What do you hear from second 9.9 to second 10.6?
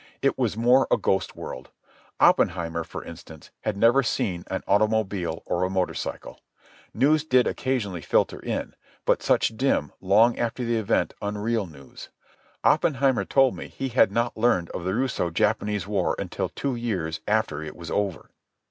long